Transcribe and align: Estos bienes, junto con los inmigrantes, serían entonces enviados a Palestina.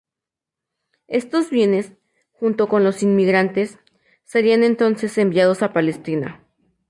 Estos 1.09 1.51
bienes, 1.51 1.93
junto 2.31 2.67
con 2.67 2.83
los 2.83 3.03
inmigrantes, 3.03 3.77
serían 4.23 4.63
entonces 4.63 5.15
enviados 5.19 5.61
a 5.61 5.73
Palestina. 5.73 6.41